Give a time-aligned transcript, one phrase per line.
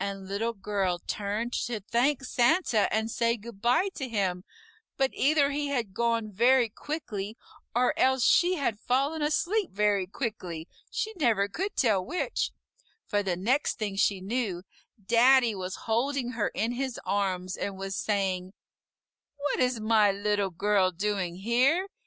[0.00, 4.42] And Little Girl turned to thank Santa and say goodbye to him,
[4.96, 7.36] but either he had gone very quickly,
[7.74, 12.52] or else she had fallen asleep very quickly she never could tell which
[13.06, 14.62] for the next thing she knew,
[15.04, 18.54] Daddy was holding her in his arms and was saying,
[19.36, 21.88] "What is my Little Girl doing here?